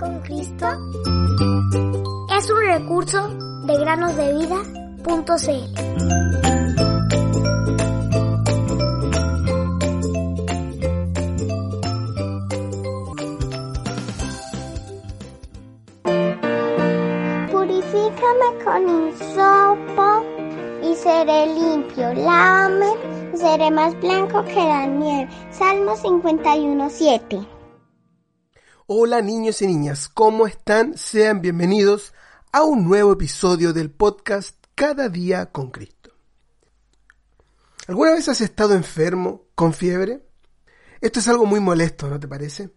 [0.00, 0.66] con Cristo
[2.34, 3.28] es un recurso
[3.66, 5.10] de granosdevida.cl.
[17.52, 20.24] Purifícame con insopo
[20.82, 22.14] y seré limpio.
[22.14, 22.86] Lávame
[23.34, 25.30] y seré más blanco que la nieve.
[25.50, 27.59] Salmo 51.7.
[28.92, 30.98] Hola niños y niñas, ¿cómo están?
[30.98, 32.12] Sean bienvenidos
[32.50, 36.10] a un nuevo episodio del podcast Cada día con Cristo.
[37.86, 40.26] ¿Alguna vez has estado enfermo, con fiebre?
[41.00, 42.70] Esto es algo muy molesto, ¿no te parece?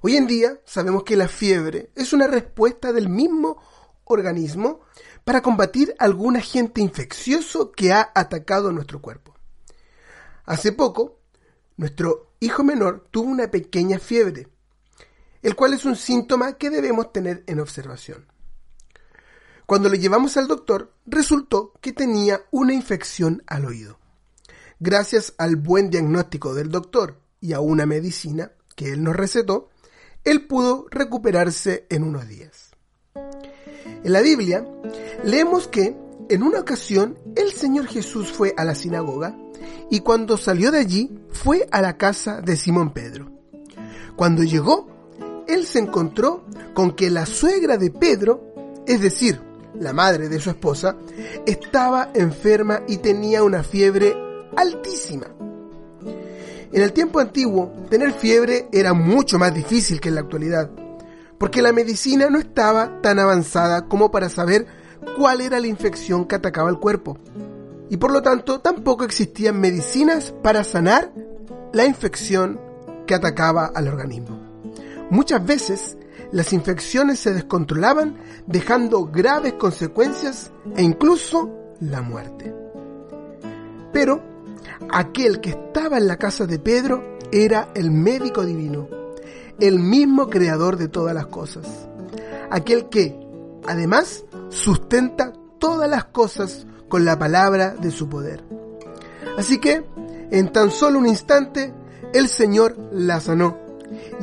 [0.00, 3.60] Hoy en día sabemos que la fiebre es una respuesta del mismo
[4.04, 4.82] organismo
[5.24, 9.34] para combatir algún agente infeccioso que ha atacado nuestro cuerpo.
[10.44, 11.18] Hace poco,
[11.76, 14.46] nuestro hijo menor tuvo una pequeña fiebre,
[15.42, 18.26] el cual es un síntoma que debemos tener en observación.
[19.66, 23.98] Cuando lo llevamos al doctor, resultó que tenía una infección al oído.
[24.80, 29.68] Gracias al buen diagnóstico del doctor y a una medicina que él nos recetó,
[30.24, 32.70] él pudo recuperarse en unos días.
[33.14, 34.66] En la Biblia
[35.24, 35.96] leemos que
[36.28, 39.36] en una ocasión el Señor Jesús fue a la sinagoga
[39.90, 43.30] y cuando salió de allí fue a la casa de Simón Pedro.
[44.16, 44.89] Cuando llegó,
[45.54, 48.54] él se encontró con que la suegra de Pedro,
[48.86, 49.40] es decir,
[49.78, 50.96] la madre de su esposa,
[51.46, 54.16] estaba enferma y tenía una fiebre
[54.56, 55.26] altísima.
[56.72, 60.70] En el tiempo antiguo, tener fiebre era mucho más difícil que en la actualidad,
[61.38, 64.66] porque la medicina no estaba tan avanzada como para saber
[65.16, 67.18] cuál era la infección que atacaba el cuerpo.
[67.88, 71.12] Y por lo tanto, tampoco existían medicinas para sanar
[71.72, 72.60] la infección
[73.06, 74.39] que atacaba al organismo.
[75.10, 75.96] Muchas veces,
[76.32, 78.16] las infecciones se descontrolaban
[78.46, 82.54] dejando graves consecuencias e incluso la muerte.
[83.92, 84.22] Pero
[84.92, 88.88] aquel que estaba en la casa de Pedro era el médico divino,
[89.58, 91.66] el mismo creador de todas las cosas,
[92.50, 93.18] aquel que,
[93.66, 98.44] además, sustenta todas las cosas con la palabra de su poder.
[99.36, 99.84] Así que,
[100.30, 101.72] en tan solo un instante,
[102.12, 103.69] el Señor la sanó,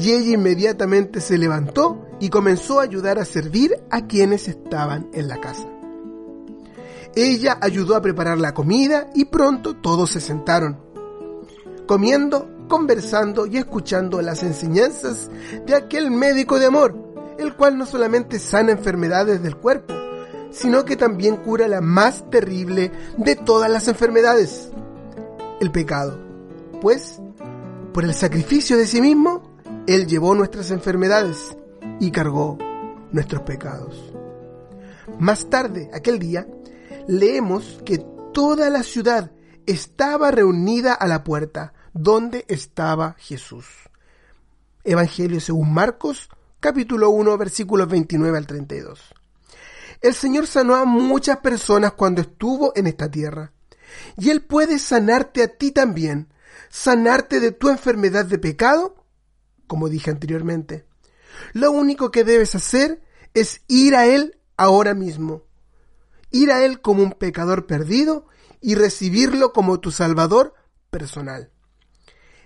[0.00, 5.28] y ella inmediatamente se levantó y comenzó a ayudar a servir a quienes estaban en
[5.28, 5.68] la casa.
[7.14, 10.78] Ella ayudó a preparar la comida y pronto todos se sentaron,
[11.86, 15.30] comiendo, conversando y escuchando las enseñanzas
[15.66, 16.96] de aquel médico de amor,
[17.38, 19.92] el cual no solamente sana enfermedades del cuerpo,
[20.52, 24.70] sino que también cura la más terrible de todas las enfermedades,
[25.60, 26.18] el pecado.
[26.80, 27.20] Pues,
[27.92, 29.41] por el sacrificio de sí mismo,
[29.88, 31.56] Él llevó nuestras enfermedades
[31.98, 32.56] y cargó
[33.10, 34.14] nuestros pecados.
[35.18, 36.46] Más tarde, aquel día,
[37.08, 37.98] leemos que
[38.32, 39.32] toda la ciudad
[39.66, 43.66] estaba reunida a la puerta donde estaba Jesús.
[44.84, 46.28] Evangelio según Marcos,
[46.60, 49.00] capítulo 1, versículos 29 al 32.
[50.00, 53.50] El Señor sanó a muchas personas cuando estuvo en esta tierra.
[54.16, 56.28] Y Él puede sanarte a ti también,
[56.70, 59.01] sanarte de tu enfermedad de pecado,
[59.72, 60.84] como dije anteriormente.
[61.54, 63.00] Lo único que debes hacer
[63.32, 65.46] es ir a Él ahora mismo
[66.32, 68.26] ir a Él como un pecador perdido
[68.60, 70.54] y recibirlo como tu Salvador
[70.90, 71.50] personal.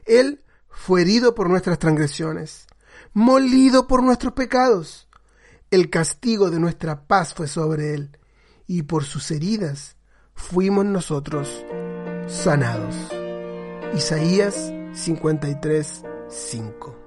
[0.05, 2.67] Él fue herido por nuestras transgresiones,
[3.13, 5.09] molido por nuestros pecados.
[5.71, 8.19] El castigo de nuestra paz fue sobre Él,
[8.67, 9.97] y por sus heridas
[10.35, 11.65] fuimos nosotros
[12.29, 12.95] sanados.
[13.95, 17.06] Isaías 53, 5.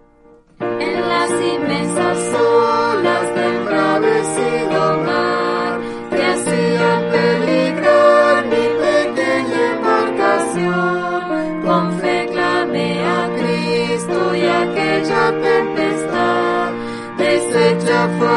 [0.60, 11.98] En las inmensas olas del bravecido mar, que hacía peligrar mi pequeña embarcación, con
[12.32, 16.72] clamé a Cristo y aquella tempestad,
[17.18, 18.28] deshecha fue